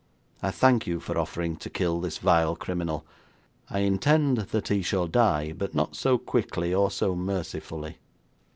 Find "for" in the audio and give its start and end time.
0.99-1.15